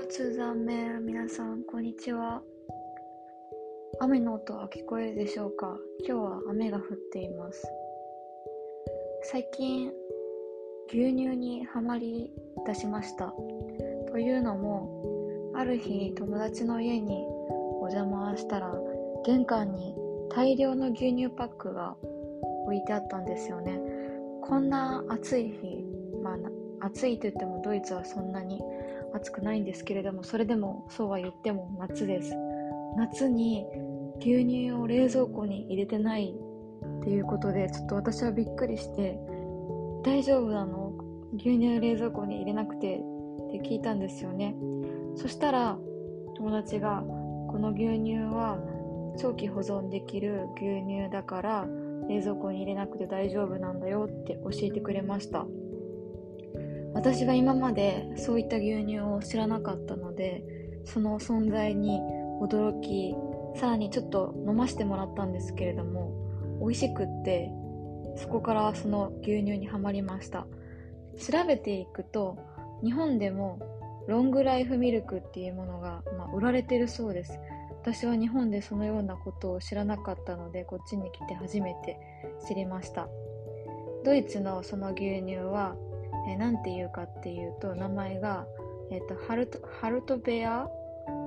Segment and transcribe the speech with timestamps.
[0.00, 2.42] 通残面皆さんこんにちは。
[4.00, 5.76] 雨の音は聞こえるでしょうか？
[6.06, 7.62] 今日は雨が降っています。
[9.24, 9.92] 最近
[10.88, 12.30] 牛乳にはまり
[12.66, 13.34] 出しました。
[14.10, 17.26] というのもある日友達の家に
[17.80, 18.74] お邪魔したら
[19.26, 19.94] 玄関に
[20.30, 21.96] 大量の牛乳パックが
[22.64, 23.80] 置いてあったんですよね。
[24.40, 25.84] こんな暑い日
[26.22, 26.32] ま
[26.80, 28.60] あ暑いと言ってもドイツはそんなに
[29.14, 32.34] 暑くないんですけれどもそれでもそうは言っても夏です。
[32.96, 33.66] 夏に
[34.20, 36.34] 牛乳を冷蔵庫に入れてない
[37.00, 39.18] っていうことでちょっと私はびっくりして
[40.04, 40.92] 大丈夫なの？
[41.34, 42.98] 牛乳冷蔵庫に入れなくて？
[42.98, 44.54] って聞いたんですよね。
[45.16, 45.78] そしたら
[46.36, 48.58] 友達がこの牛乳は
[49.18, 51.66] 長期保存できる牛乳だから
[52.08, 55.46] 冷蔵庫に入れなくて大丈夫なんだよって教えてくれました。
[56.94, 60.44] 私が今までそういった牛乳を知らなかったので
[60.84, 62.00] その存在に
[62.40, 63.14] 驚き
[63.58, 66.12] さらにちょっと飲ませてもらったんですけれども
[66.60, 67.50] 美味しくって
[68.16, 70.46] そこからその牛乳にはまりました。
[71.18, 72.38] 調べていくと
[72.82, 73.58] 日本でも
[74.08, 77.38] ロングライフミルクっていうものが、まあ、売られてるそうです。
[77.82, 81.98] 私は日本でそのようなことを知らなかったのでこっちに来て初めて
[82.46, 83.08] 知りました。
[84.04, 85.76] ドイツのその牛乳は
[86.28, 88.46] えー、なんて言うかっていうと名前が、
[88.90, 90.68] えーと、ハルトハルトベア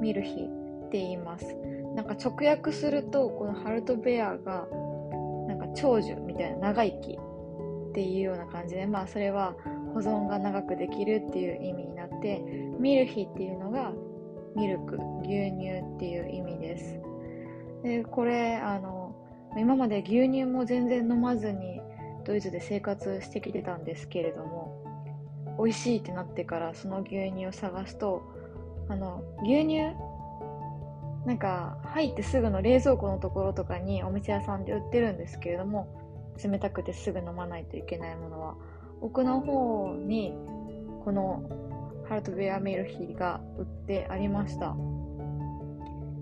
[0.00, 0.48] ミルヒ
[0.86, 1.46] って言います。
[1.94, 4.66] なんか直訳するとこのハルトベアが
[5.48, 9.54] なんか長寿みたいな長生きっていうような感じでまあそれは
[9.94, 12.40] 保存が長くできるっていう意味になって
[12.78, 13.92] ミルヒっていうのが
[14.56, 17.00] ミルク牛乳っていう意味です。
[17.82, 19.14] でこれあの
[19.56, 21.80] 今まで牛乳も全然飲まずに
[22.24, 24.82] ドイツで生活してきてたんですけれども
[25.58, 28.22] 美味しいってなってからその牛乳を探すと
[28.88, 29.94] あの牛乳
[31.26, 35.88] なんか入ってすぐの冷蔵庫のところとかにお店屋さんで売ってるんですけれども
[36.42, 38.56] 冷たくてすぐ飲まないといけないものは
[39.00, 40.34] 奥の方に
[41.04, 41.42] この
[42.08, 44.74] ハルトベアミルヒが売ってありました。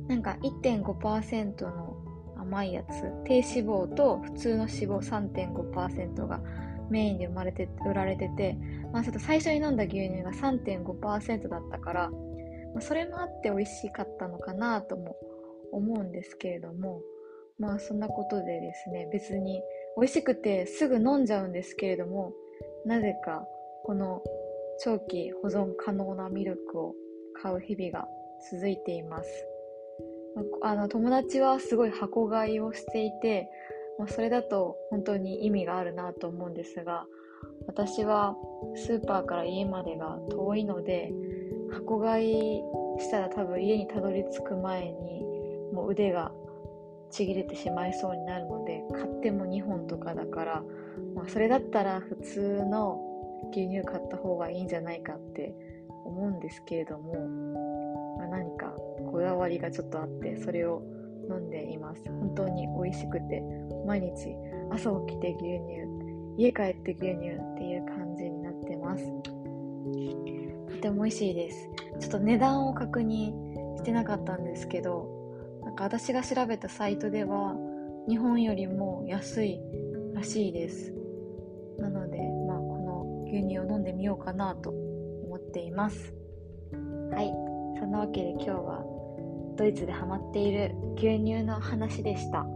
[0.08, 1.91] なんか1.5%の
[2.52, 2.88] 甘いやつ。
[3.24, 6.40] 低脂肪と普通の脂肪3.5%が
[6.90, 8.58] メインで生まれて売られてて、
[8.92, 15.16] まあ、ちょっと最初に飲んだ牛乳が3.5%だったから、まあ、それもあって美味しかったのかなとも
[15.72, 17.00] 思うんですけれども
[17.58, 19.62] まあそんなことでですね別に
[19.96, 22.32] 美味しくてすぐ飲んじゃうんですけれども
[22.84, 23.42] なぜか
[23.84, 24.22] この
[24.84, 26.94] 長期保存可能なミルクを
[27.40, 28.06] 買う日々が
[28.50, 29.51] 続いています。
[30.62, 33.48] あの友達はすごい箱買いをしていて
[33.98, 37.06] まあ、それだと本当に意味があるなと思うんですが
[37.66, 38.34] 私は
[38.74, 41.12] スーパーから家までが遠いので
[41.70, 42.60] 箱買い
[42.98, 45.24] したら多分家にたどり着く前に
[45.72, 46.32] もう腕が
[47.10, 50.62] ちぎれてしまいそうになるので買っても2本とかだから、
[51.14, 52.98] まあ、それだったら普通の
[53.52, 55.54] 牛乳買った方がいいんじゃないかって
[56.04, 57.71] 思うんですけれども、
[58.32, 58.74] 何か
[59.10, 60.82] こだわりがちょっとあってそれを
[61.30, 62.02] 飲んでいます。
[62.08, 63.42] 本当に美味しくて
[63.86, 64.34] 毎日
[64.70, 65.60] 朝起きて牛
[66.38, 69.04] 乳家帰って牛乳っていう感じになってます。
[70.70, 71.70] とても美味しいです。
[72.00, 73.32] ちょっと値段を確認
[73.76, 75.06] してなかったんですけど
[75.62, 77.54] なんか私が調べたサイトでは
[78.08, 79.60] 日本よりも安い
[80.14, 80.94] らしいです。
[81.78, 86.14] なのでまあこの牛乳を飲んでみようかなと思っています。
[87.12, 87.51] はい。
[87.82, 88.84] そんなわけで今日は
[89.56, 92.46] ドイツでハマっている牛乳の話でした。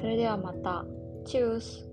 [0.00, 0.86] それではまた。
[1.26, 1.86] チュース